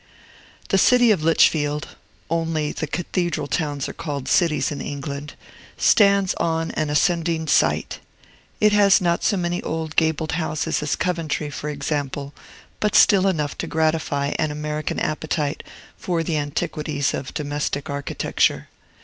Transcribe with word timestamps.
The 0.69 0.79
city 0.79 1.11
of 1.11 1.21
Lichfield 1.21 1.89
(only 2.27 2.71
the 2.71 2.87
cathedral 2.87 3.45
towns 3.45 3.87
are 3.87 3.93
called 3.93 4.27
cities, 4.27 4.71
in 4.71 4.81
England) 4.81 5.33
stands 5.77 6.33
on 6.39 6.71
an 6.71 6.89
ascending 6.89 7.47
site. 7.47 7.99
It 8.59 8.73
has 8.73 8.99
not 8.99 9.23
so 9.23 9.37
many 9.37 9.61
old 9.61 9.95
gabled 9.95 10.31
houses 10.31 10.81
as 10.81 10.95
Coventry, 10.95 11.51
for 11.51 11.69
example, 11.69 12.33
but 12.79 12.95
still 12.95 13.27
enough 13.27 13.55
to 13.59 13.67
gratify 13.67 14.33
an 14.39 14.49
American 14.49 14.97
appetite 14.99 15.61
for 15.97 16.23
the 16.23 16.35
antiquities 16.35 17.13
of 17.13 17.35
domestic 17.35 17.87
architecture. 17.87 18.69